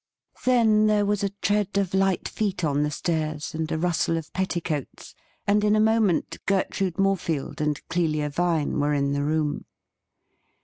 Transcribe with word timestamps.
Then 0.45 0.87
there 0.87 1.05
was 1.05 1.23
a 1.23 1.29
tread 1.43 1.77
of 1.77 1.93
light 1.93 2.27
feet 2.27 2.63
on 2.63 2.81
the 2.81 2.89
stairs, 2.89 3.53
and 3.53 3.71
a 3.71 3.77
rustle 3.77 4.17
of 4.17 4.33
petticoats, 4.33 5.13
and 5.45 5.63
in 5.63 5.75
a 5.75 5.79
moment 5.79 6.39
Gertrude 6.47 6.95
Morefield 6.97 7.61
and 7.61 7.79
Clelia 7.87 8.31
Vine 8.31 8.79
were 8.79 8.95
in 8.95 9.11
the 9.11 9.21
room. 9.21 9.65